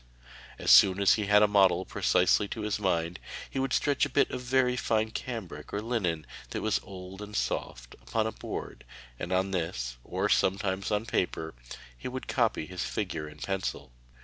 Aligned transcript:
As 0.57 0.71
soon 0.71 0.99
as 0.99 1.13
he 1.13 1.27
had 1.27 1.43
a 1.43 1.47
model 1.47 1.85
precisely 1.85 2.47
to 2.47 2.61
his 2.61 2.79
mind, 2.79 3.19
he 3.47 3.59
would 3.59 3.71
stretch 3.71 4.03
a 4.03 4.09
bit 4.09 4.31
of 4.31 4.41
very 4.41 4.75
fine 4.75 5.11
cambric 5.11 5.71
or 5.71 5.79
linen, 5.79 6.25
that 6.49 6.63
was 6.63 6.79
old 6.81 7.21
and 7.21 7.35
soft, 7.35 7.93
upon 8.01 8.25
a 8.25 8.31
board, 8.31 8.83
and 9.19 9.31
on 9.31 9.51
this 9.51 9.97
or 10.03 10.27
sometimes 10.27 10.89
on 10.89 11.05
paper 11.05 11.53
he 11.95 12.07
would 12.07 12.27
copy 12.27 12.65
his 12.65 12.83
figure 12.83 13.29
in 13.29 13.37
pencil. 13.37 13.91